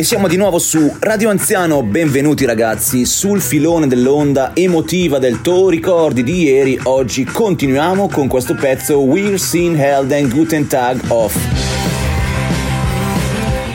[0.00, 5.68] E siamo di nuovo su Radio Anziano, benvenuti ragazzi, sul filone dell'onda emotiva del tuo
[5.68, 11.36] ricordi di ieri, oggi continuiamo con questo pezzo We're Seen Helden Guten Tag Off.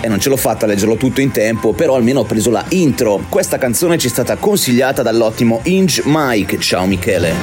[0.02, 2.66] E non ce l'ho fatta a leggerlo tutto in tempo, però almeno ho preso la
[2.70, 3.24] intro.
[3.30, 7.36] Questa canzone ci è stata consigliata dall'ottimo Inge Mike, ciao Michele.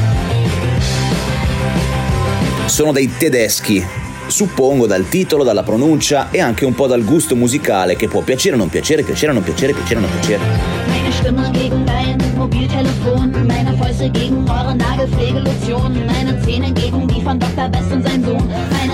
[2.67, 4.02] Sono dei tedeschi,
[4.33, 8.55] suppongo dal titolo, dalla pronuncia e anche un po' dal gusto musicale che può piacere
[8.55, 10.43] o non piacere, piacere o non piacere, piacere o non piacere.
[10.89, 17.39] Meine Stimme gegen dein Mobiltelefon, meine Fäuste gegen eure Nagelpflegelotion, meine Zähne gegen die von
[17.39, 17.71] Dr.
[17.73, 18.51] West und sein Sohn.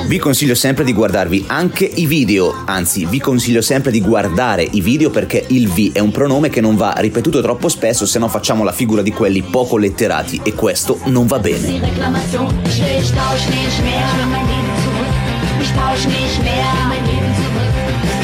[0.09, 4.81] Vi consiglio sempre di guardarvi anche i video, anzi vi consiglio sempre di guardare i
[4.81, 8.29] video perché il V è un pronome che non va ripetuto troppo spesso se no
[8.29, 12.87] facciamo la figura di quelli poco letterati e questo non va bene.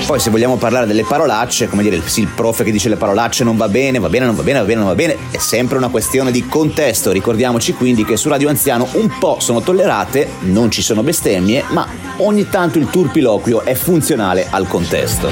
[0.06, 3.42] Poi se vogliamo parlare delle parolacce, come dire, sì, il prof che dice le parolacce
[3.42, 5.78] non va bene, va bene, non va bene, va bene, non va bene, è sempre
[5.78, 7.10] una questione di contesto.
[7.10, 11.86] Ricordiamoci quindi che su Radio Anziano un po' sono tollerate, non ci sono bestemmie, ma
[12.18, 15.30] ogni tanto il turpiloquio è funzionale al contesto.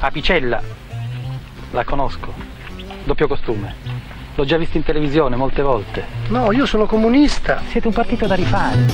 [0.00, 0.62] Apicella,
[1.72, 2.32] la conosco,
[3.04, 3.93] doppio costume.
[4.34, 6.04] L'ho già visto in televisione molte volte.
[6.28, 7.62] No, io sono comunista.
[7.68, 8.86] Siete un partito da rifare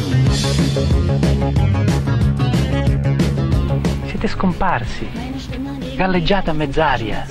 [4.20, 5.08] siete scomparsi.
[5.94, 7.26] Galleggiate a mezz'aria.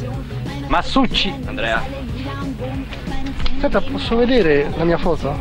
[0.68, 1.32] Massucci!
[1.46, 1.84] Andrea.
[3.54, 5.38] Aspetta, posso vedere la mia foto?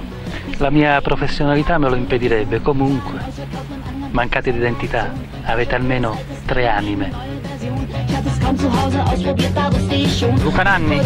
[0.58, 3.20] La mia professionalità me lo impedirebbe, comunque.
[4.10, 5.10] Mancate di identità,
[5.44, 7.37] avete almeno tre anime.
[10.42, 11.00] Luca Nanni.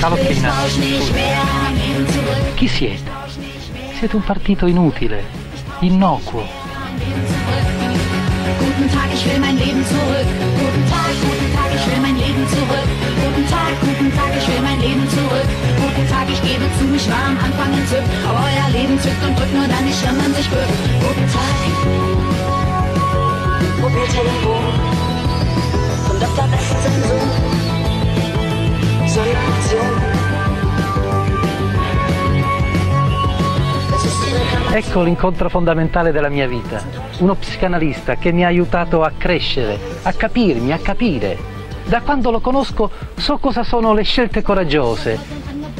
[0.00, 0.52] Calocchina.
[2.54, 3.10] Chi siete?
[3.96, 5.24] Siete un partito inutile,
[5.80, 6.44] innocuo,
[8.58, 10.28] Guten Tag, ich will mein Leben zurück.
[10.58, 12.88] Guten Tag, guten Tag, ich will mein Leben zurück.
[13.22, 15.48] Guten Tag, guten Tag, ich will mein Leben zurück.
[15.80, 18.10] Guten Tag, ich gebe zu, ich war am Anfang entzückt.
[18.26, 20.18] Aber euer Leben zückt und drückt nur dann die Stirn
[34.72, 36.80] Ecco l'incontro fondamentale della mia vita,
[37.18, 41.36] uno psicanalista che mi ha aiutato a crescere, a capirmi, a capire.
[41.84, 45.18] Da quando lo conosco so cosa sono le scelte coraggiose.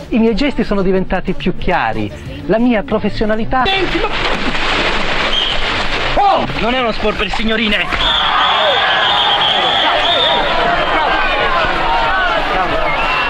[0.09, 2.11] I miei gesti sono diventati più chiari,
[2.47, 3.63] la mia professionalità...
[6.15, 6.45] Oh!
[6.59, 7.87] Non è uno sport per signorine!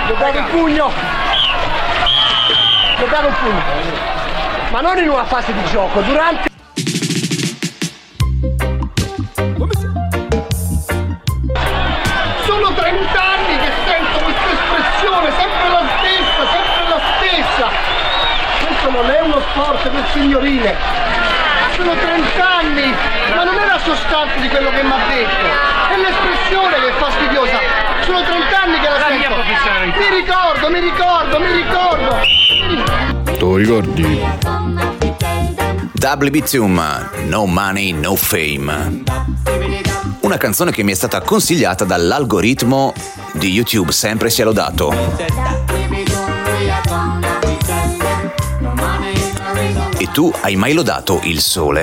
[0.08, 0.90] Dobbiamo il pugno!
[2.98, 3.99] Dobbiamo il pugno!
[4.70, 6.48] Ma non in una fase di gioco, durante...
[12.44, 17.68] Sono 30 anni che sento questa espressione, sempre la stessa, sempre la stessa.
[18.64, 20.76] Questo non è uno sport per signorile.
[21.74, 22.94] Sono 30 anni,
[23.34, 25.46] ma non è la sostanza di quello che mi ha detto,
[25.90, 27.58] è l'espressione che è fastidiosa.
[28.02, 29.06] Sono 30 anni che la, la
[29.64, 29.98] sento.
[29.98, 33.20] Mi ricordo, mi ricordo, mi ricordo.
[33.24, 34.59] Te lo ricordi?
[36.00, 36.80] Double Bitium,
[37.26, 39.02] No Money, No Fame.
[40.20, 42.94] Una canzone che mi è stata consigliata dall'algoritmo
[43.32, 44.94] di YouTube, sempre sia lodato.
[49.98, 51.82] E tu hai mai lodato il sole?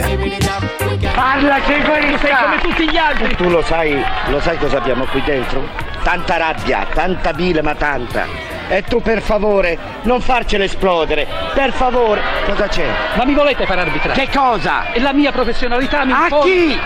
[1.14, 1.84] Parla che
[2.20, 3.36] sei come tutti gli altri!
[3.36, 5.62] Tu lo sai, lo sai cosa abbiamo qui dentro?
[6.02, 8.57] Tanta rabbia, tanta bile, ma tanta.
[8.70, 12.22] E tu per favore non farcela esplodere, per favore.
[12.46, 12.86] Cosa c'è?
[13.16, 14.20] Ma mi volete far arbitrare?
[14.20, 14.92] Che cosa?
[14.92, 16.44] E la mia professionalità mi A impone...
[16.44, 16.80] chi?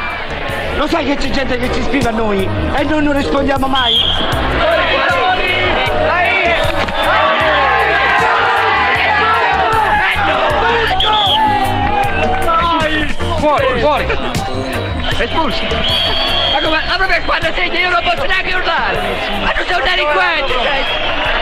[0.78, 3.96] Lo sai che c'è gente che ci scrive a noi e noi non rispondiamo mai?
[13.40, 14.06] Fuori, fuori!
[15.20, 15.66] Espulsi!
[16.52, 16.82] Ma come?
[16.88, 19.00] Ma proprio quando sei io non posso neanche urlare!
[19.44, 20.54] Ma tu sei un delinquente!
[20.62, 21.41] Sei.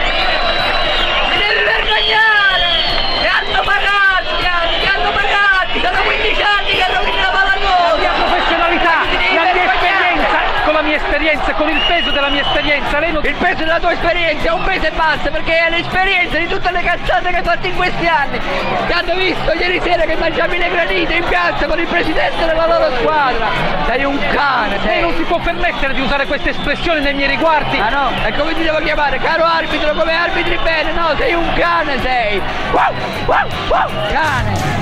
[11.19, 11.81] Esperienza, con il
[12.29, 13.25] della mia esperienza, lei non...
[13.25, 16.81] Il peso della tua esperienza, un mese e basta, perché è l'esperienza di tutte le
[16.81, 18.39] cazzate che hai fatto in questi anni.
[18.87, 22.67] Ti hanno visto ieri sera che mangiavi le granite in piazza con il presidente della
[22.67, 23.47] loro squadra.
[23.87, 24.87] Sei un cane, sei.
[24.87, 27.79] Lei non si può permettere di usare queste espressioni nei miei riguardi.
[27.79, 28.11] Ah no?
[28.25, 29.17] E come ti devo chiamare?
[29.19, 30.91] Caro arbitro, come arbitri bene?
[30.91, 32.41] No, sei un cane, sei.
[32.71, 32.93] Wow,
[33.25, 34.78] wow, wow, cane.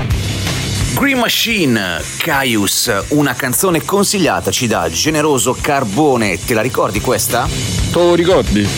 [0.98, 6.44] Green Machine, Caius, una canzone consigliataci da generoso Carbone.
[6.44, 7.46] Te la ricordi questa?
[7.46, 8.68] Te lo ricordi?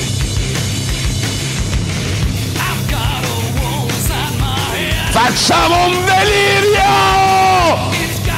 [5.08, 6.82] Facciamo un delirio!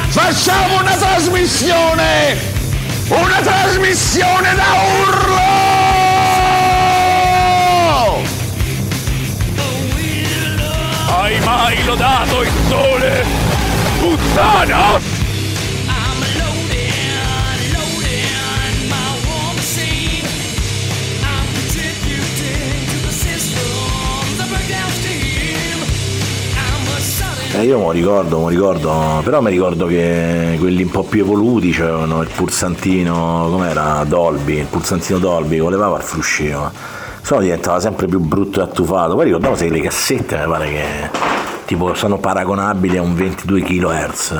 [0.07, 2.37] Facciamo una trasmissione!
[3.09, 4.63] Una trasmissione da
[5.01, 5.41] urlo!
[11.09, 13.42] Hai mai lodato il sole?
[14.03, 14.99] Puttana!
[27.55, 31.71] Eh, io lo ricordo, lo ricordo, però mi ricordo che quelli un po' più evoluti
[31.71, 34.03] c'erano il pulsantino, com'era?
[34.05, 36.69] Dolby, il pulsantino Dolby, le far frusceva.
[37.21, 39.15] Solo diventava sempre più brutto e attufato.
[39.15, 41.32] Poi ricordavo se le cassette mi pare che
[41.65, 44.35] tipo sono paragonabili a un 22 kHz.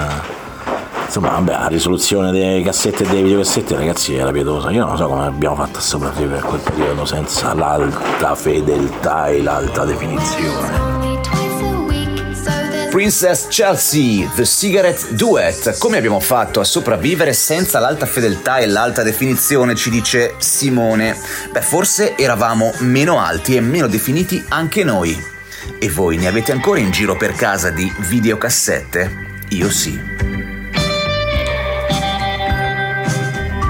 [1.06, 4.72] Insomma, vabbè, la risoluzione delle cassette e delle videocassette, ragazzi, era pietosa.
[4.72, 9.42] Io non so come abbiamo fatto a sopravvivere a quel periodo senza l'alta fedeltà e
[9.44, 10.94] l'alta definizione.
[12.90, 15.78] Princess Chelsea, The Cigarette Duet.
[15.80, 21.18] Come abbiamo fatto a sopravvivere senza l'alta fedeltà e l'alta definizione, ci dice Simone.
[21.52, 25.33] Beh, forse eravamo meno alti e meno definiti anche noi.
[25.80, 29.42] E voi ne avete ancora in giro per casa di videocassette?
[29.50, 30.00] Io sì.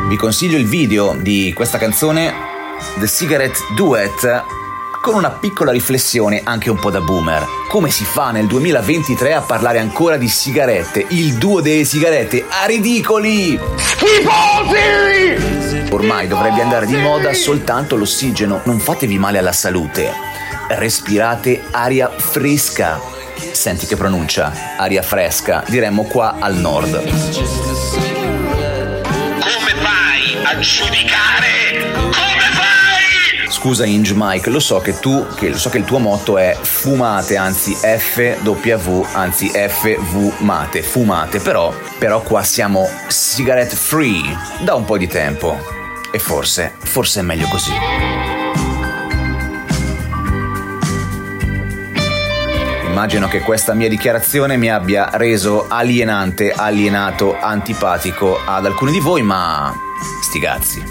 [0.07, 2.33] Vi consiglio il video di questa canzone,
[2.99, 4.43] The Cigarette Duet,
[5.01, 7.45] con una piccola riflessione anche un po' da boomer.
[7.67, 11.05] Come si fa nel 2023 a parlare ancora di sigarette?
[11.09, 13.59] Il duo delle sigarette, a ridicoli!
[13.75, 15.33] Schifosi!
[15.89, 20.32] Ormai dovrebbe andare di moda soltanto l'ossigeno, non fatevi male alla salute.
[20.75, 22.99] Respirate aria fresca.
[23.51, 26.91] Senti che pronuncia, aria fresca, diremmo qua al nord.
[26.93, 27.11] Come
[29.81, 31.91] fai a giudicare?
[31.93, 33.49] Come fai?
[33.49, 36.57] Scusa Inge Mike, lo so che tu, che, lo so che il tuo motto è
[36.59, 44.85] fumate, anzi FW, anzi FV mate, fumate, però, però qua siamo cigarette free da un
[44.85, 45.57] po' di tempo.
[46.11, 48.12] E forse, forse è meglio così.
[53.03, 59.21] Immagino che questa mia dichiarazione mi abbia reso alienante, alienato, antipatico ad alcuni di voi,
[59.21, 59.73] ma
[60.21, 60.83] sti cazzi.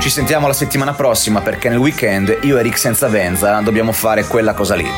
[0.00, 4.24] Ci sentiamo la settimana prossima perché nel weekend io e Rick senza Venza dobbiamo fare
[4.24, 4.88] quella cosa lì.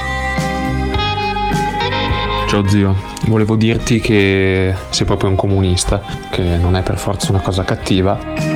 [2.49, 6.01] Ciao zio, volevo dirti che sei proprio un comunista,
[6.31, 8.48] che non è per forza una cosa cattiva.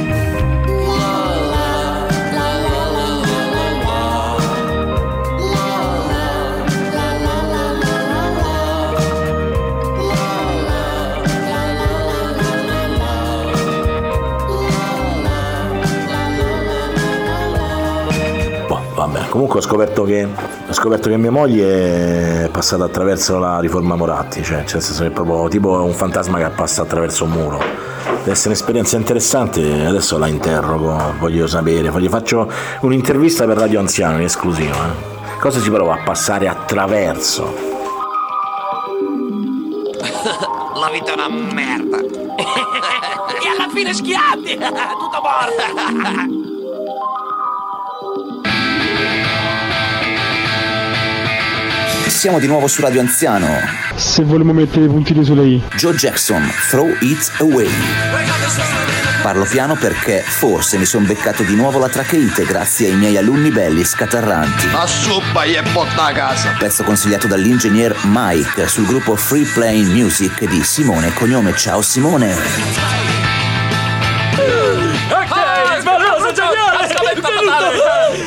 [19.43, 24.41] Comunque ho scoperto che ho scoperto che mia moglie è passata attraverso la riforma Moratti,
[24.45, 27.59] cioè, cioè nel senso che è proprio tipo un fantasma che passa attraverso un muro.
[28.19, 32.49] Deve essere un'esperienza interessante, adesso la interrogo, voglio sapere, gli faccio
[32.83, 34.77] un'intervista per Radio Anziano in esclusiva.
[34.77, 35.39] eh.
[35.41, 37.53] Cosa si prova a passare attraverso?
[40.79, 41.99] La vita è una merda.
[41.99, 44.55] e alla fine schiatti!
[44.57, 46.52] Tutto morto!
[52.13, 53.49] Siamo di nuovo su Radio Anziano.
[53.97, 55.63] Se vogliamo mettere i puntini sulle i.
[55.75, 57.69] Joe Jackson, Throw It Away.
[59.23, 63.51] Parlo piano perché forse mi son beccato di nuovo la tracheite grazie ai miei alunni
[63.51, 64.69] belli scatarranti.
[64.73, 66.55] A suppa e botta a casa.
[66.57, 71.57] Pezzo consigliato dall'ingegner Mike sul gruppo Free Playing Music di Simone Cognome.
[71.57, 72.37] Ciao Simone!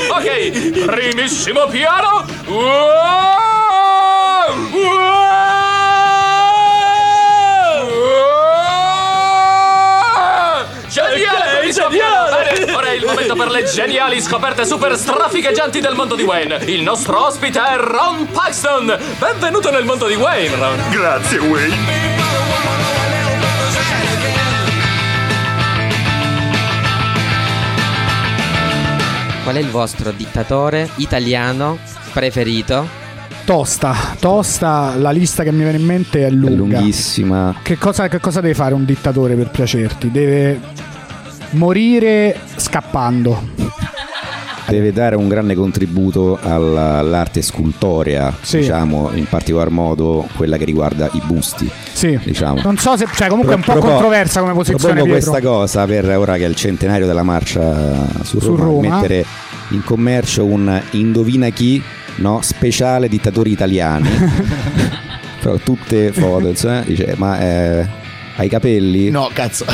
[0.09, 2.25] Ok, primissimo piano.
[2.47, 3.44] Wow!
[10.95, 16.57] Geniale, Ora è il momento per le geniali scoperte super straficheggianti del mondo di Wayne.
[16.65, 18.97] Il nostro ospite è Ron Paxton.
[19.17, 20.89] Benvenuto nel mondo di Wayne, Ron.
[20.91, 22.13] Grazie, Wayne.
[29.43, 31.77] Qual è il vostro dittatore italiano
[32.13, 33.04] preferito?
[33.45, 36.55] Tosta, tosta, la lista che mi viene in mente è lunga.
[36.79, 37.55] lunghissima.
[37.61, 40.09] Che cosa, che cosa deve fare un dittatore per piacerti?
[40.09, 40.59] Deve
[41.51, 43.49] morire scappando.
[44.67, 48.57] Deve dare un grande contributo alla- all'arte scultorea, Sì.
[48.57, 51.69] diciamo, in particolar modo quella che riguarda i busti.
[51.93, 52.19] Sì.
[52.23, 52.61] Diciamo.
[52.63, 54.95] Non so se, cioè, comunque è un po' controversa come posizione.
[54.95, 58.95] Propongo questa cosa per ora che è il centenario della marcia su Su Roma, Roma.
[59.01, 59.23] mettere
[59.69, 61.79] in commercio un indovina chi
[62.15, 64.09] no, speciale dittatori italiani.
[65.41, 67.87] Però tutte foto, insomma, dice, ma eh,
[68.37, 69.09] hai i capelli?
[69.11, 69.65] No, cazzo.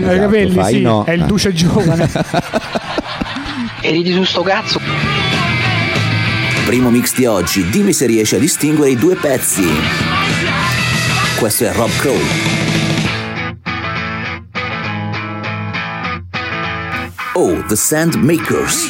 [0.00, 1.04] Hai i Esatto, capelli, fai sì, no.
[1.04, 2.08] è il duce giovane.
[3.82, 4.78] E ridi su sto cazzo.
[6.66, 9.66] Primo mix di oggi, dimmi se riesci a distinguere i due pezzi.
[11.38, 12.18] Questo è Rob Crow.
[17.32, 18.88] Oh, The Sandmakers.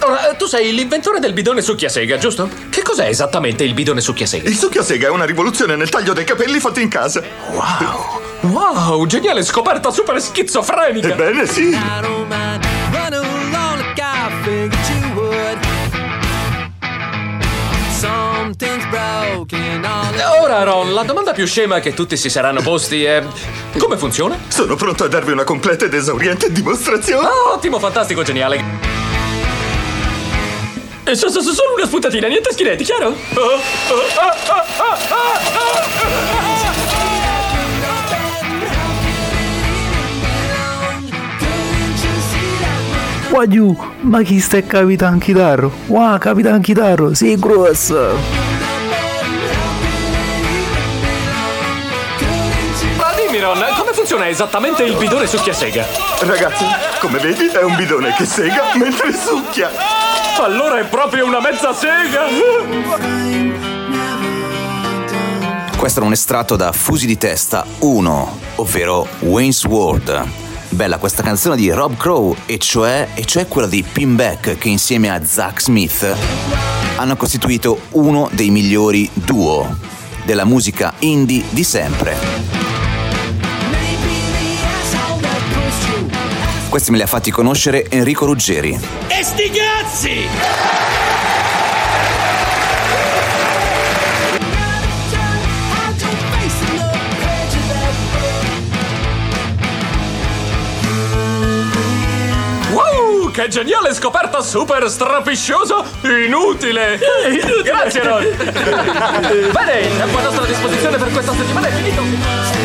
[0.00, 2.48] Ora, eh, tu sei l'inventore del bidone succhiasega, giusto?
[2.70, 4.48] Che cos'è esattamente il bidone succhiasega?
[4.48, 7.22] Il succhiasega è una rivoluzione nel taglio dei capelli fatti in casa.
[7.50, 8.20] Wow!
[8.40, 11.08] Wow, geniale scoperta super schizofrenica!
[11.08, 11.70] Ebbene sì!
[20.40, 23.22] Ora, Ron, la domanda più scema che tutti si saranno posti è...
[23.76, 24.36] Come funziona?
[24.48, 27.26] Sono pronto a darvi una completa ed esauriente dimostrazione.
[27.26, 28.62] Ah, ottimo, fantastico, geniale.
[31.04, 33.08] Eh, so- so- so- solo una spuntatina, niente schiletti, chiaro?
[33.08, 33.40] Oh,
[33.90, 33.98] oh.
[43.30, 45.70] Guagliù, ma chi sta Capitan Chitarro?
[45.86, 48.47] Wow, Capitan Chitarro, sei grosso!
[53.38, 55.86] Ma dimmi, Ron, come funziona esattamente il bidone succhiasega?
[56.20, 56.64] Ragazzi,
[57.00, 59.70] come vedi è un bidone che sega mentre succhia.
[60.40, 62.24] Allora è proprio una mezza sega!
[65.76, 70.26] Questo era un estratto da Fusi di testa 1, ovvero Wayne's World.
[70.70, 75.10] Bella questa canzone di Rob Crow, e cioè, e cioè quella di Pinback, che insieme
[75.10, 76.16] a Zach Smith
[76.96, 79.76] hanno costituito uno dei migliori duo
[80.24, 82.57] della musica indie di sempre.
[86.78, 88.78] Questi me li ha fatti conoscere Enrico Ruggeri.
[89.08, 90.28] E sti cazzi!
[102.70, 105.82] Wow, che geniale scoperta super strapisciosa!
[106.02, 107.00] Inutile!
[107.64, 108.22] Grazie, Ron!
[109.50, 112.57] Bene, il tempo a nostra disposizione per questa settimana è finito!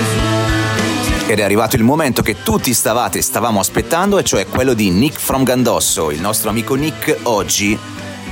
[1.33, 4.91] Ed è arrivato il momento che tutti stavate e stavamo aspettando, e cioè quello di
[4.91, 6.11] Nick from Gandosso.
[6.11, 7.75] Il nostro amico Nick oggi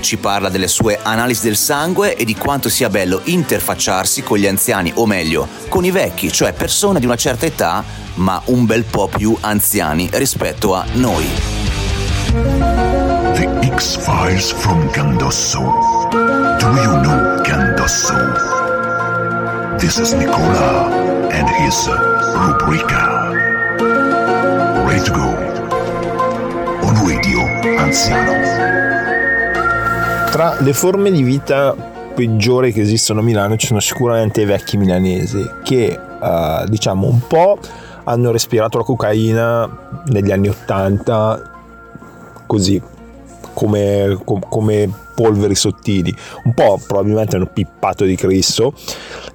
[0.01, 4.45] ci parla delle sue analisi del sangue e di quanto sia bello interfacciarsi con gli
[4.45, 7.83] anziani, o meglio, con i vecchi, cioè persone di una certa età,
[8.17, 11.25] ma un bel po' più anziani rispetto a noi.
[13.33, 15.59] The X-Files from Gandosso.
[16.11, 18.13] Do you know Gandosso?
[19.79, 21.87] This is Nicola and his
[22.35, 23.31] Rubrica.
[24.85, 25.27] Ready to go.
[26.85, 27.39] On Radio
[27.77, 28.33] Anziano.
[30.31, 31.73] Tra le forme di vita
[32.13, 37.21] peggiori che esistono a Milano ci sono sicuramente i vecchi milanesi che eh, diciamo un
[37.25, 37.57] po'
[38.03, 41.51] hanno respirato la cocaina negli anni 80
[42.45, 42.81] così
[43.53, 48.73] come, com- come polveri sottili un po' probabilmente hanno pippato di Cristo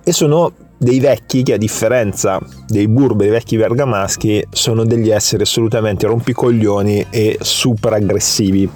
[0.02, 6.06] e sono dei vecchi che a differenza dei burberi vecchi bergamaschi sono degli esseri assolutamente
[6.06, 8.68] rompicoglioni e super aggressivi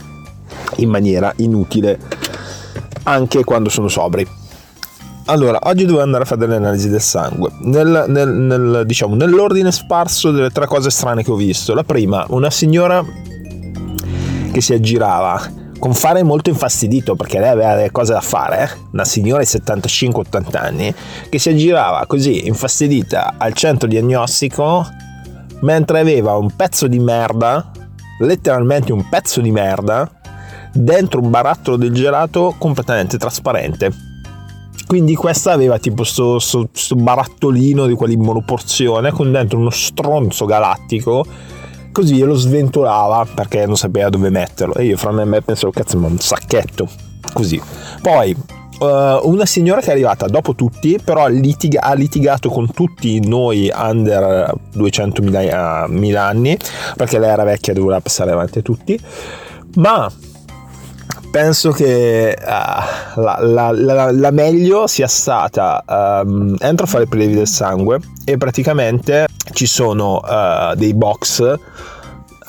[0.77, 1.99] in maniera inutile
[3.05, 4.27] anche quando sono sobri.
[5.27, 7.51] Allora, oggi dovevo andare a fare delle analisi del sangue.
[7.63, 11.73] Nel, nel- nel- diciamo, nell'ordine sparso delle tre cose strane che ho visto.
[11.73, 13.05] La prima, una signora
[14.51, 15.41] che si aggirava
[15.81, 18.69] con fare molto infastidito perché lei aveva delle cose da fare, eh?
[18.93, 20.95] una signora di 75-80 anni,
[21.29, 24.87] che si aggirava così infastidita al centro diagnostico
[25.63, 27.71] mentre aveva un pezzo di merda,
[28.21, 30.09] letteralmente un pezzo di merda,
[30.73, 33.91] dentro un barattolo del gelato completamente trasparente.
[34.87, 39.71] Quindi questa aveva tipo sto, sto- sto barattolino di quelli in monoporzione con dentro uno
[39.71, 41.25] stronzo galattico
[41.93, 44.75] così lo sventolava perché non sapeva dove metterlo.
[44.75, 46.89] E io fra me e me pensavo cazzo ma un sacchetto.
[47.33, 47.61] Così.
[48.03, 48.31] Poi
[48.81, 53.71] eh, una signora che è arrivata dopo tutti però litiga- ha litigato con tutti noi
[53.75, 56.57] under 200.000 anni
[56.97, 58.99] perché lei era vecchia e doveva passare avanti a tutti.
[59.77, 60.11] Ma
[61.31, 62.85] penso che ah,
[63.17, 68.01] la, la- la- la meglio sia stata ehm, entro a fare i prelievi del sangue
[68.25, 71.59] e praticamente ci sono eh, dei box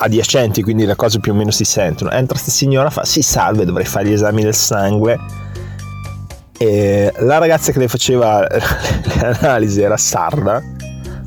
[0.02, 2.10] adiacenti, quindi le cose più o meno si sentono.
[2.10, 5.18] Entra questa signora, fa: Sì, salve, dovrei fare gli esami del sangue.
[6.58, 10.62] E la ragazza che le faceva le analisi era sarda,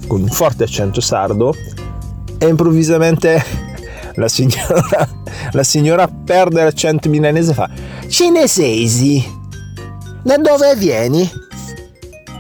[0.08, 1.54] con un forte accento sardo,
[2.38, 3.44] e improvvisamente
[4.16, 5.08] la signora,
[5.52, 7.70] la signora perde l'accento milanese e fa:
[8.08, 9.24] Cinesesi,
[10.24, 11.30] da dove vieni?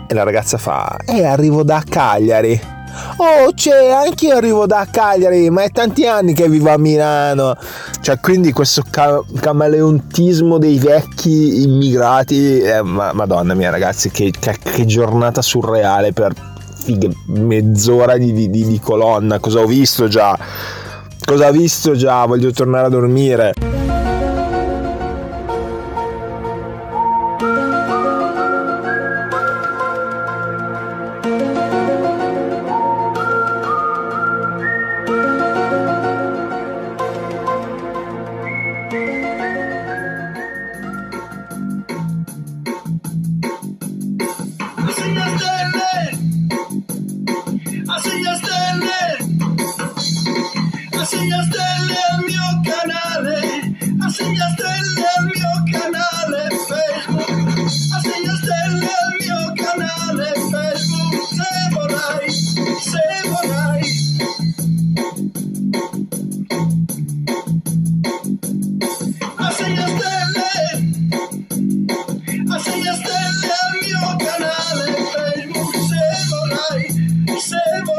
[0.08, 2.74] E la ragazza fa: Eh, arrivo da Cagliari.
[3.17, 7.55] Oh, c'è, anch'io arrivo da Cagliari, ma è tanti anni che vivo a Milano.
[8.01, 12.59] Cioè, quindi questo ca- camaleontismo dei vecchi immigrati.
[12.59, 16.33] Eh, ma, madonna mia, ragazzi, che, che, che giornata surreale per
[16.75, 19.39] fighe, mezz'ora di, di, di colonna.
[19.39, 20.37] Cosa ho visto già?
[21.23, 22.25] Cosa ho visto già?
[22.25, 23.75] Voglio tornare a dormire.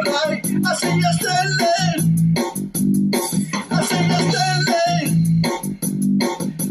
[0.06, 1.74] Se vorrai, assegna stelle,
[3.68, 4.84] assegna stelle,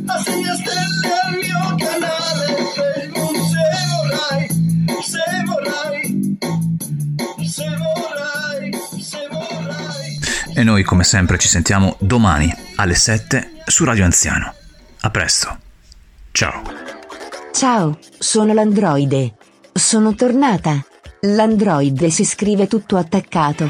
[0.06, 4.44] assegna stelle al mio canale Facebook se vorrai,
[5.02, 6.04] se vorrai,
[7.46, 10.20] se vorrai, se vorrai.
[10.56, 14.54] E noi come sempre ci sentiamo domani alle 7 su Radio Anziano.
[15.02, 15.60] A presto.
[16.32, 16.62] Ciao.
[17.54, 19.36] Ciao, sono l'androide.
[19.74, 20.84] Sono tornata.
[21.28, 23.68] L'androide si scrive tutto attaccato.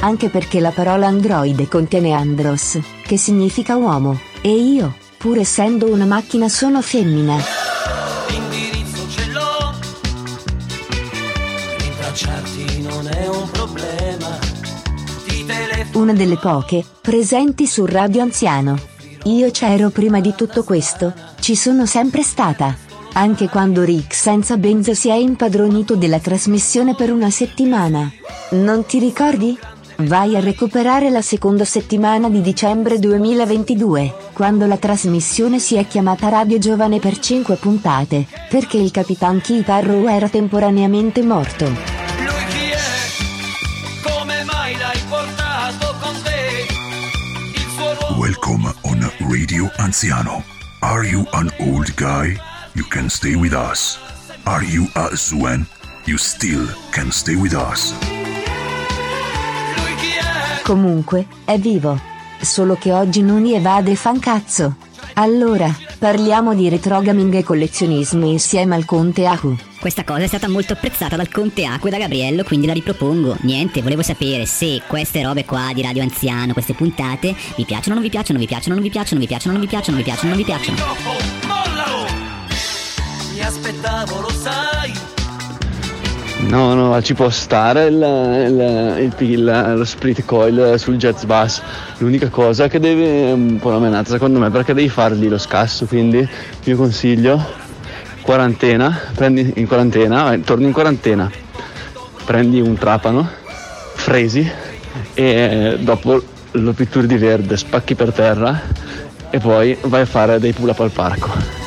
[0.00, 6.06] Anche perché la parola androide contiene andros, che significa uomo, e io, pur essendo una
[6.06, 7.36] macchina, sono femmina.
[8.28, 9.74] L'indirizzo ce l'ho,
[11.78, 14.38] rintracciarti non è un problema.
[15.24, 16.02] Ti telefono.
[16.02, 18.76] Una delle poche presenti su Radio Anziano.
[19.26, 22.83] Io c'ero prima di tutto questo, ci sono sempre stata.
[23.16, 28.10] Anche quando Rick senza Benzo si è impadronito della trasmissione per una settimana.
[28.50, 29.56] Non ti ricordi?
[29.98, 36.28] Vai a recuperare la seconda settimana di dicembre 2022, quando la trasmissione si è chiamata
[36.28, 41.66] Radio Giovane per 5 puntate, perché il Capitan Kitarro era temporaneamente morto.
[41.66, 44.10] Lui chi è?
[44.10, 46.66] Come mai l'hai portato con te?
[47.52, 48.20] Il suo ruolo.
[48.20, 50.42] Welcome on Radio Anziano.
[50.80, 52.36] Are you an old guy?
[52.76, 53.98] You can stay with us.
[54.46, 55.64] Are you a Swen?
[56.06, 57.94] You still can stay with us.
[60.64, 62.00] Comunque, è vivo.
[62.40, 64.74] Solo che oggi non gli evade fan cazzo.
[65.14, 69.56] Allora, parliamo di retrogaming e collezionismo insieme al Conte Ahu.
[69.78, 73.36] Questa cosa è stata molto apprezzata dal Conte Acque e da Gabriello, quindi la ripropongo.
[73.42, 77.94] Niente, volevo sapere se queste robe qua di Radio Anziano, queste puntate, vi piacciono o
[77.94, 79.96] non vi piacciono, vi piacciono o non vi piacciono, vi piacciono o non vi piacciono,
[79.96, 82.13] vi piacciono o non vi piacciono.
[83.34, 84.92] Mi aspettavo, lo sai.
[86.46, 91.60] No, no, ci può stare il, il, il PIL, lo split coil sul jazz bass.
[91.98, 95.84] L'unica cosa che deve un po' la menata secondo me perché devi fargli lo scasso,
[95.86, 96.26] quindi
[96.64, 97.44] mio consiglio,
[98.22, 101.28] quarantena, prendi in quarantena, vai, torni in quarantena,
[102.24, 103.28] prendi un trapano,
[103.94, 104.48] fresi
[105.12, 108.60] e dopo lo pitturi di verde, spacchi per terra
[109.28, 111.63] e poi vai a fare dei pull up al parco.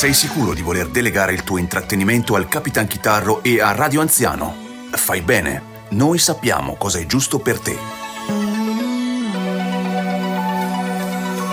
[0.00, 4.54] Sei sicuro di voler delegare il tuo intrattenimento al Capitan Chitarro e a Radio Anziano?
[4.92, 7.76] Fai bene, noi sappiamo cosa è giusto per te.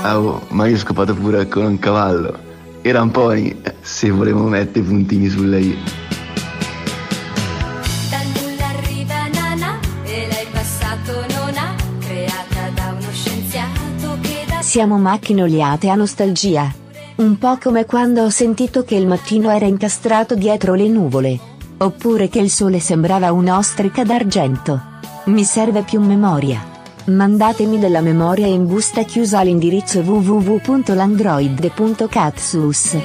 [0.02, 2.40] Ah, oh, ma io ho scopato pure con un cavallo.
[2.84, 3.34] Era un po'
[3.82, 5.78] se volevo mettere i puntini sulle i.
[8.10, 14.62] Dal nulla arriva Nana e lei passato non ha creata da uno scienziato che da
[14.62, 16.86] Siamo macchine oliate a nostalgia.
[17.18, 21.40] Un po' come quando ho sentito che il mattino era incastrato dietro le nuvole.
[21.78, 24.80] Oppure che il sole sembrava un'ostrica d'argento.
[25.26, 26.64] Mi serve più memoria.
[27.06, 32.98] Mandatemi della memoria in busta chiusa all'indirizzo www.landroid.catsus.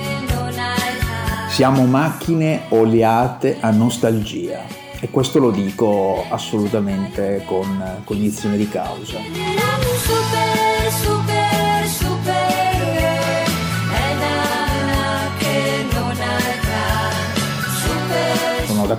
[1.48, 4.60] Siamo macchine oliate a nostalgia
[5.00, 10.51] e questo lo dico assolutamente con cognizione di causa.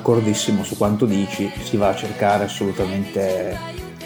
[0.04, 3.58] D'accordissimo su quanto dici, si va a cercare assolutamente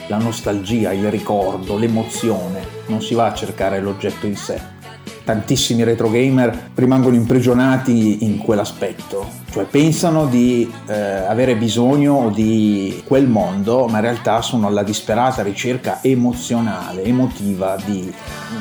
[0.05, 4.75] la nostalgia, il ricordo, l'emozione, non si va a cercare l'oggetto in sé.
[5.23, 13.27] Tantissimi retro gamer rimangono imprigionati in quell'aspetto, cioè pensano di eh, avere bisogno di quel
[13.27, 18.13] mondo, ma in realtà sono alla disperata ricerca emozionale, emotiva di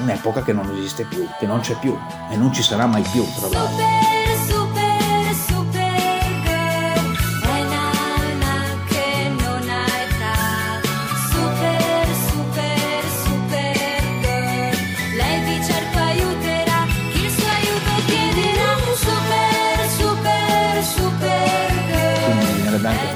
[0.02, 1.96] un'epoca che non esiste più, che non c'è più
[2.32, 4.05] e non ci sarà mai più, tra l'altro.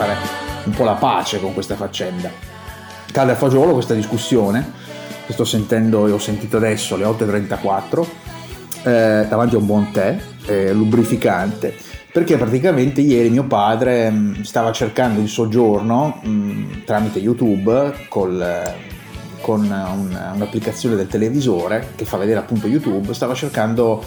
[0.00, 0.16] Fare
[0.64, 2.30] un po' la pace con questa faccenda.
[3.12, 4.72] Cade a fagiolo questa discussione,
[5.26, 8.06] che sto sentendo e ho sentito adesso alle 8.34,
[8.82, 11.76] eh, davanti a un buon tè, eh, lubrificante,
[12.10, 18.74] perché praticamente ieri mio padre mh, stava cercando il soggiorno mh, tramite YouTube col,
[19.42, 24.02] con un- un'applicazione del televisore che fa vedere appunto YouTube, stava cercando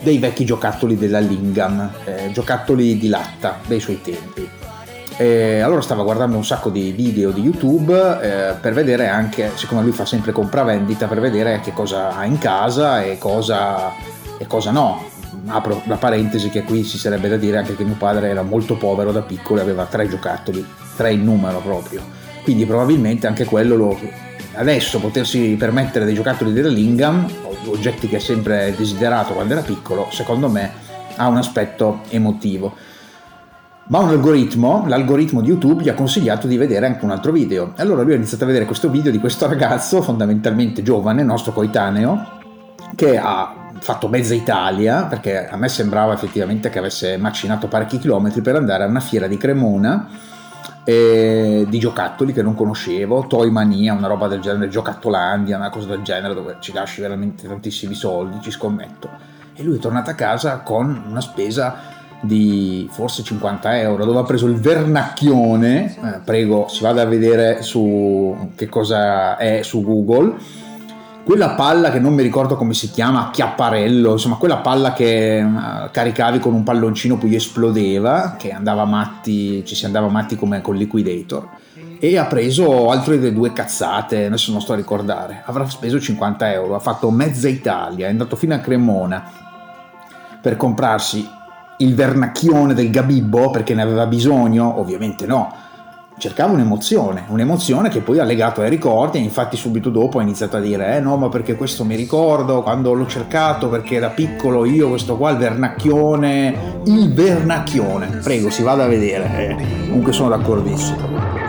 [0.00, 4.64] dei vecchi giocattoli della Lingam, eh, giocattoli di latta dei suoi tempi.
[5.18, 9.80] E allora stava guardando un sacco di video di YouTube eh, per vedere anche, siccome
[9.80, 13.92] lui fa sempre compravendita, per vedere che cosa ha in casa e cosa,
[14.36, 15.02] e cosa no.
[15.46, 18.76] Apro la parentesi che qui si sarebbe da dire anche che mio padre era molto
[18.76, 20.64] povero da piccolo e aveva tre giocattoli,
[20.96, 22.02] tre in numero proprio.
[22.42, 23.98] Quindi probabilmente anche quello lo,
[24.52, 27.26] adesso potersi permettere dei giocattoli della Lingam,
[27.66, 30.70] oggetti che ha sempre desiderato quando era piccolo, secondo me
[31.16, 32.74] ha un aspetto emotivo.
[33.88, 37.72] Ma un algoritmo, l'algoritmo di YouTube, gli ha consigliato di vedere anche un altro video.
[37.76, 41.52] E allora lui ha iniziato a vedere questo video di questo ragazzo, fondamentalmente giovane, nostro
[41.52, 42.40] coetaneo,
[42.96, 48.40] che ha fatto mezza Italia, perché a me sembrava effettivamente che avesse macinato parecchi chilometri
[48.40, 50.08] per andare a una fiera di Cremona
[50.82, 55.88] eh, di giocattoli che non conoscevo, Toy Mania, una roba del genere, Giocattollandia, una cosa
[55.88, 59.10] del genere dove ci lasci veramente tantissimi soldi, ci scommetto.
[59.54, 61.94] E lui è tornato a casa con una spesa
[62.26, 65.96] di forse 50 euro dove ha preso il vernacchione.
[65.96, 70.34] Eh, prego si vada a vedere su che cosa è su google.
[71.24, 75.44] Quella palla che non mi ricordo come si chiama chiapparello insomma quella palla che eh,
[75.90, 80.76] caricavi con un palloncino poi esplodeva che andava matti ci si andava matti come con
[80.76, 81.48] liquidator.
[81.98, 85.42] E ha preso altre due cazzate adesso non sto a ricordare.
[85.46, 89.44] Avrà speso 50 euro ha fatto mezza Italia è andato fino a Cremona
[90.40, 91.28] per comprarsi
[91.78, 94.78] il vernacchione del Gabibbo perché ne aveva bisogno?
[94.78, 95.52] Ovviamente no.
[96.18, 100.56] Cercava un'emozione, un'emozione che poi ha legato ai ricordi e infatti subito dopo ha iniziato
[100.56, 104.64] a dire eh no ma perché questo mi ricordo quando l'ho cercato perché da piccolo
[104.64, 109.86] io questo qua il vernacchione, il vernacchione, prego si vada a vedere, eh.
[109.88, 111.45] comunque sono d'accordissimo.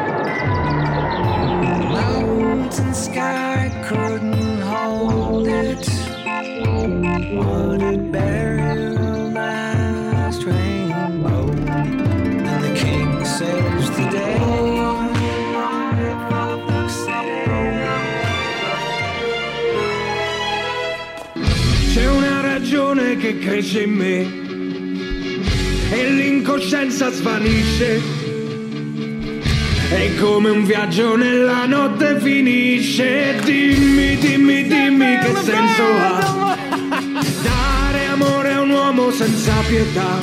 [23.28, 24.26] Che cresce in me
[25.92, 28.00] e l'incoscienza svanisce.
[29.90, 33.36] È come un viaggio nella notte finisce.
[33.44, 36.58] Dimmi, dimmi, dimmi che senso ha
[37.44, 40.20] dare amore a un uomo senza pietà.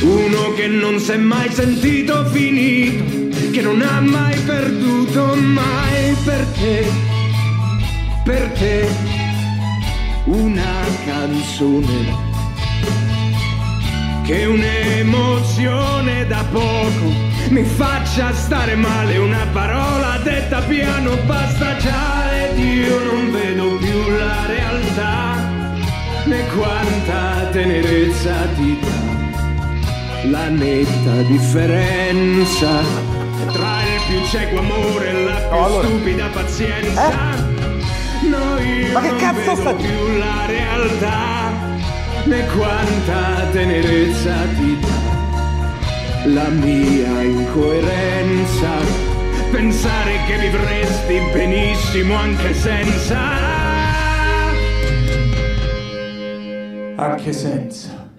[0.00, 6.46] Uno che non si è mai sentito finito, che non ha mai perduto mai per
[6.58, 6.86] te,
[8.24, 9.17] per te
[10.28, 12.26] una canzone
[14.24, 17.12] che un'emozione da poco
[17.48, 19.16] mi faccia stare male.
[19.16, 25.36] Una parola detta piano basta già ed io non vedo più la realtà
[26.24, 32.82] né quanta tenerezza ti dà la netta differenza
[33.50, 37.08] tra il più cieco amore e la più stupida pazienza.
[37.08, 37.47] Noi
[38.36, 41.50] Ma che non cazzo sta- più la realtà
[42.24, 48.68] né quanta tenerezza ti dà la mia incoerenza
[49.50, 53.56] pensare che vivresti benissimo anche senza
[56.96, 58.10] Anche senza.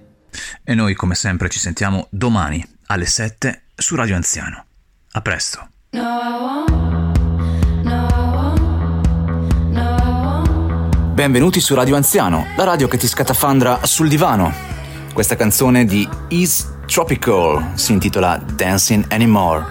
[0.64, 4.66] E noi come sempre ci sentiamo domani alle 7 su Radio Anziano.
[5.12, 5.68] A presto.
[11.20, 14.54] Benvenuti su Radio Anziano, la radio che ti scatafandra sul divano.
[15.12, 19.66] Questa canzone di East Tropical si intitola Dancing Anymore.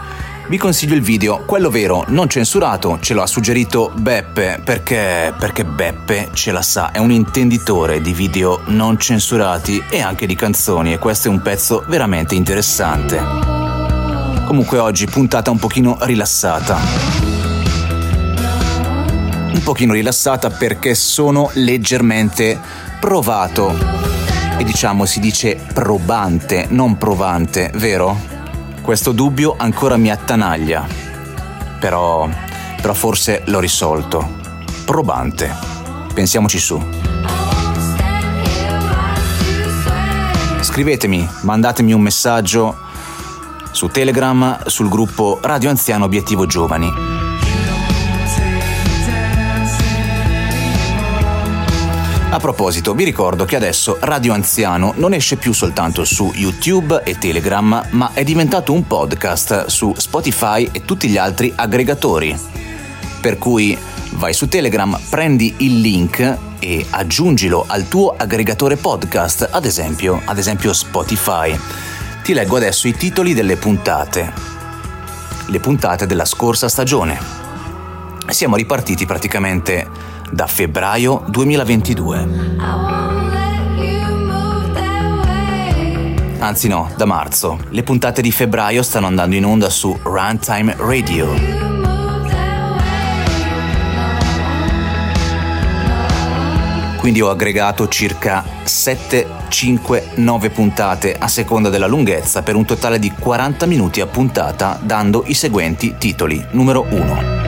[0.47, 5.65] Vi consiglio il video, quello vero, non censurato, ce lo ha suggerito Beppe, perché, perché
[5.65, 10.93] Beppe ce la sa, è un intenditore di video non censurati e anche di canzoni
[10.93, 13.19] e questo è un pezzo veramente interessante.
[14.45, 17.38] Comunque oggi puntata un pochino rilassata
[19.53, 22.59] un pochino rilassata perché sono leggermente
[23.01, 23.75] provato.
[24.59, 28.17] E diciamo si dice probante, non provante, vero?
[28.83, 30.87] Questo dubbio ancora mi attanaglia.
[31.79, 32.29] Però,
[32.81, 34.37] però forse l'ho risolto.
[34.85, 35.55] Probante.
[36.13, 36.83] Pensiamoci su.
[40.61, 42.77] Scrivetemi, mandatemi un messaggio
[43.71, 47.28] su Telegram sul gruppo Radio Anziano Obiettivo Giovani.
[52.31, 57.17] A proposito, vi ricordo che adesso Radio Anziano non esce più soltanto su YouTube e
[57.17, 62.39] Telegram, ma è diventato un podcast su Spotify e tutti gli altri aggregatori.
[63.23, 63.77] Per cui
[64.13, 70.37] vai su Telegram, prendi il link e aggiungilo al tuo aggregatore podcast, ad esempio, ad
[70.37, 71.59] esempio Spotify.
[72.23, 74.33] Ti leggo adesso i titoli delle puntate.
[75.47, 77.19] Le puntate della scorsa stagione.
[78.29, 82.29] Siamo ripartiti praticamente da febbraio 2022.
[86.39, 87.59] Anzi no, da marzo.
[87.71, 91.67] Le puntate di febbraio stanno andando in onda su Runtime Radio.
[96.97, 102.99] Quindi ho aggregato circa 7, 5, 9 puntate a seconda della lunghezza per un totale
[102.99, 106.45] di 40 minuti a puntata dando i seguenti titoli.
[106.53, 107.48] Numero 1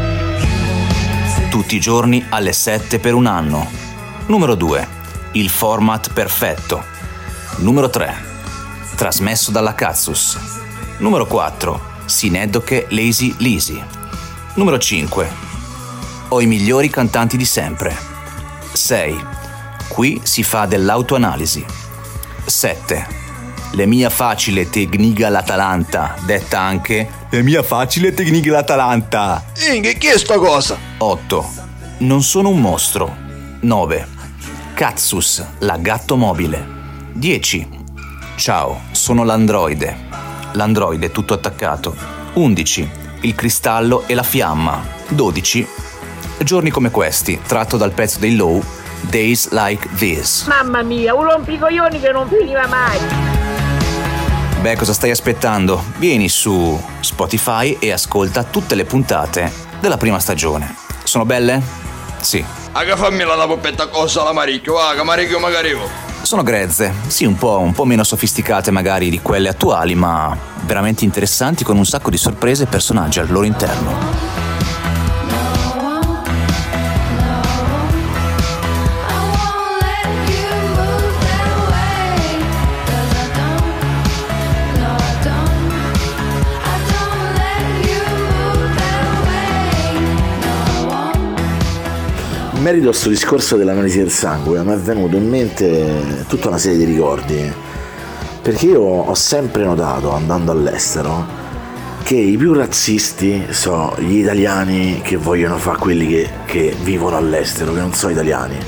[1.51, 3.69] tutti i giorni alle 7 per un anno.
[4.27, 4.89] Numero 2.
[5.33, 6.85] Il format perfetto.
[7.57, 8.15] Numero 3.
[8.95, 10.39] Trasmesso dalla Katsus.
[10.99, 11.89] Numero 4.
[12.05, 13.83] Sineddoche Lazy Lisi.
[14.55, 15.31] Numero 5.
[16.29, 17.99] Ho i migliori cantanti di sempre.
[18.73, 19.27] 6.
[19.89, 21.65] Qui si fa dell'autoanalisi.
[22.45, 23.20] 7.
[23.73, 29.45] Le mia facile tecnica l'Atalanta, detta anche le mia facile tecnica l'Atalanta.
[29.73, 30.77] Inge, chi è sta cosa?
[30.99, 31.53] 8.
[31.99, 33.15] Non sono un mostro.
[33.61, 34.09] 9.
[34.75, 36.67] Katsus, la gatto mobile.
[37.13, 37.69] 10.
[38.35, 40.09] Ciao, sono l'androide.
[40.53, 41.95] L'androide tutto attaccato.
[42.33, 42.91] 11.
[43.21, 44.83] Il cristallo e la fiamma.
[45.11, 45.67] 12.
[46.39, 48.61] Giorni come questi, tratto dal pezzo dei Low,
[49.03, 50.47] Days Like This.
[50.49, 53.50] Mamma mia, un rompicoglioni che non finiva mai.
[54.61, 55.83] Beh, cosa stai aspettando?
[55.97, 60.77] Vieni su Spotify e ascolta tutte le puntate della prima stagione.
[61.03, 61.63] Sono belle?
[62.21, 62.45] Sì.
[62.73, 65.89] Aga fammi la poppetta cosa la maricchio, aga maricchio magari io.
[66.21, 71.07] Sono grezze, sì, un po', un po' meno sofisticate magari di quelle attuali, ma veramente
[71.07, 74.30] interessanti con un sacco di sorprese e personaggi al loro interno.
[92.61, 96.77] Merito a questo discorso dell'analisi del sangue mi è venuto in mente tutta una serie
[96.77, 97.51] di ricordi,
[98.43, 101.27] perché io ho sempre notato, andando all'estero,
[102.03, 107.73] che i più razzisti sono gli italiani che vogliono fare quelli che, che vivono all'estero,
[107.73, 108.59] che non sono italiani.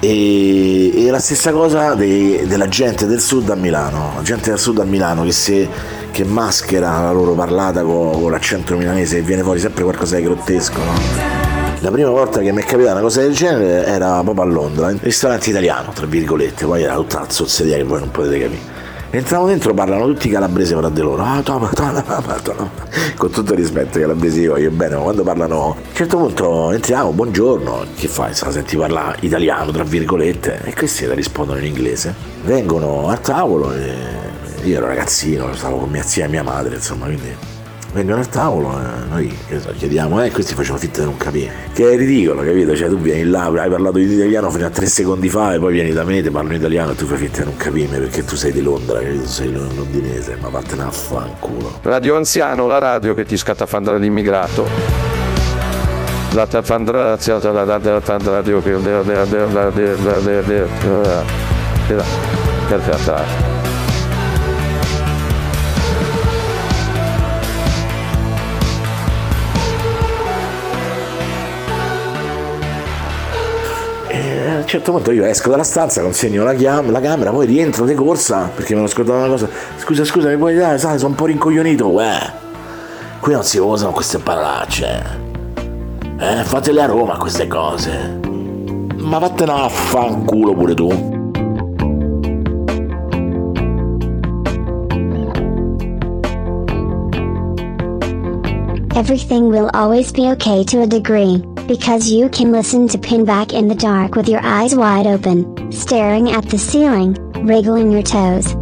[0.00, 4.58] E, e la stessa cosa dei, della gente del sud a Milano, la gente del
[4.58, 5.68] sud a Milano che, se,
[6.10, 10.22] che maschera la loro parlata con, con l'accento milanese e viene fuori sempre qualcosa di
[10.24, 11.45] grottesco, no?
[11.86, 14.90] La prima volta che mi è capitata una cosa del genere era proprio a Londra,
[14.90, 18.60] in ristorante italiano, tra virgolette, poi era tutta la zozzeria che voi non potete capire.
[19.10, 21.22] Entravo dentro, parlano tutti calabresi fra di loro.
[21.22, 22.70] Ah, toma, toma, toma, toma.
[23.16, 25.62] Con tutto il rispetto, i calabresi io voglio bene, ma quando parlano.
[25.62, 27.84] A un certo punto entriamo, buongiorno.
[27.96, 28.34] Che fai?
[28.34, 30.62] Se la senti parlare italiano, tra virgolette.
[30.64, 32.12] E questi le rispondono in inglese.
[32.42, 33.94] Vengono a tavolo e
[34.64, 37.55] io ero ragazzino, stavo con mia zia e mia madre, insomma, quindi
[37.96, 41.52] vengono al tavolo e noi so, chiediamo e eh, questi facevano finta di non capire
[41.72, 44.84] che è ridicolo capito cioè tu vieni là hai parlato in italiano fino a tre
[44.86, 47.38] secondi fa e poi vieni da me ti parlo in italiano e tu fai finta
[47.38, 50.90] di non capire perché tu sei di Londra capito tu sei londinese ma vattene a
[50.90, 54.68] fanculo Radio Anziano la radio che ti scatta fan dall'immigrato
[56.32, 58.78] la tafandra la radio che
[61.88, 63.55] del
[74.66, 77.94] un certo punto io esco dalla stanza, consegno la, chiam- la camera, poi rientro di
[77.94, 79.48] corsa perché mi ero scordato una cosa.
[79.76, 80.76] Scusa, scusa, mi puoi dare?
[80.78, 81.86] Sai, sono un po' rincoglionito.
[81.88, 82.32] Uè,
[83.20, 85.02] qui non si usano queste parolacce.
[86.18, 88.18] Eh, fatele a Roma queste cose.
[88.96, 91.14] Ma vattene a fanculo pure tu.
[98.96, 103.68] Everything will always be okay to a degree, because you can listen to Pinback in
[103.68, 108.54] the dark with your eyes wide open, staring at the ceiling, wriggling your toes.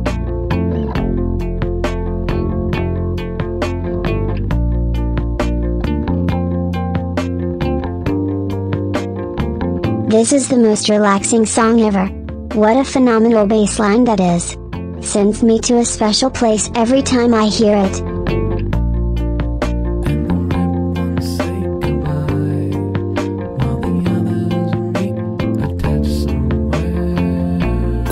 [10.08, 12.06] This is the most relaxing song ever.
[12.58, 14.56] What a phenomenal bass line that is.
[15.04, 18.13] Sends me to a special place every time I hear it.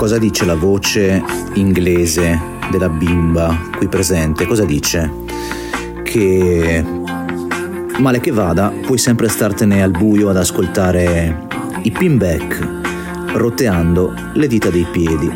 [0.03, 2.37] Cosa dice la voce inglese
[2.69, 4.45] della bimba qui presente?
[4.45, 5.09] Cosa dice?
[6.03, 6.85] Che
[7.99, 11.47] male che vada, puoi sempre startene al buio ad ascoltare
[11.83, 15.31] i pinback, roteando le dita dei piedi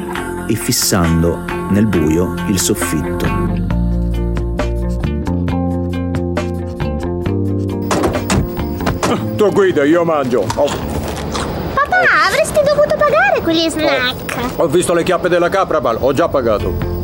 [0.49, 3.25] e fissando nel buio il soffitto.
[9.37, 10.45] Tu guida, io mangio.
[10.55, 10.96] Ho,
[11.99, 14.59] Papà, avresti dovuto pagare quegli snack.
[14.59, 15.97] ho visto le chiappe della capra, Val.
[15.99, 16.95] Ho già pagato.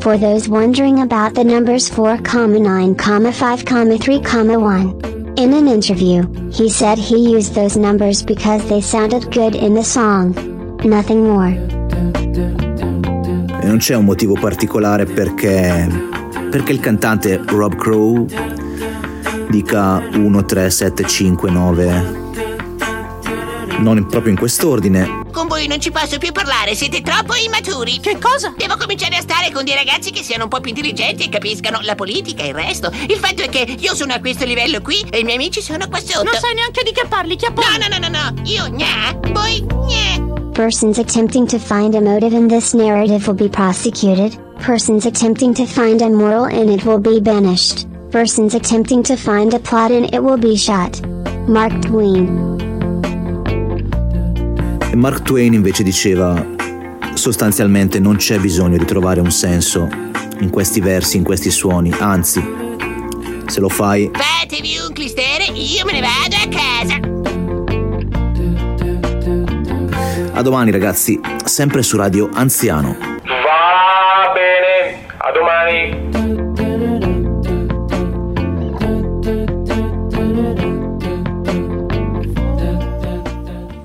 [0.00, 4.20] For those wondering about the numbers 4, 9, 5, 3,
[4.56, 4.96] 1.
[5.36, 9.84] In an interview, he said he used those numbers because they sounded good in the
[9.84, 10.34] song.
[10.84, 11.50] Nothing more.
[13.60, 15.86] E non c'è un motivo particolare perché,
[16.50, 18.26] perché il cantante Rob Crow
[19.48, 22.26] dica 1, 3, 7, 5, 9,
[23.78, 25.26] non proprio in quest'ordine.
[25.32, 28.00] Con voi non ci posso più parlare, siete troppo immaturi.
[28.00, 28.52] Che cosa?
[28.56, 31.78] Devo cominciare a stare con dei ragazzi che siano un po' più intelligenti e capiscano
[31.82, 32.90] la politica e il resto.
[33.08, 35.86] Il fatto è che io sono a questo livello qui e i miei amici sono
[35.88, 36.24] qua sotto.
[36.24, 37.78] Non sai neanche di che parli, chiappone.
[37.78, 38.42] No, no, no, no, no.
[38.44, 40.36] Io gna, voi gna.
[40.52, 44.36] Persons attempting to find a motive in this narrative will be prosecuted.
[44.58, 47.87] Persons attempting to find a moral in it will be banished.
[48.10, 50.98] Persons attempting to find a plot in it will be shot.
[51.46, 52.56] Mark Twain.
[54.90, 56.42] E Mark Twain invece diceva
[57.12, 59.88] sostanzialmente non c'è bisogno di trovare un senso
[60.40, 62.42] in questi versi, in questi suoni, anzi,
[63.46, 67.16] se lo fai Fatevi un clistere, io me ne vado a casa.
[70.32, 72.96] a domani ragazzi, sempre su Radio Anziano.
[72.98, 76.07] Va bene, a domani.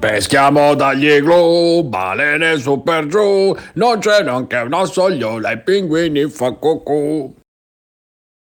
[0.04, 6.52] Peschiamo dagli igloo, balene su per giù, non c'è neanche una sogliola, i pinguini fa
[6.52, 7.34] cucù.